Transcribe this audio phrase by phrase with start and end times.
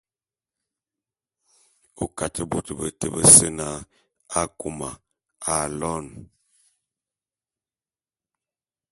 [2.03, 3.67] O Kate bôt beté bese na
[4.41, 4.89] Akôma
[5.55, 6.15] aloene.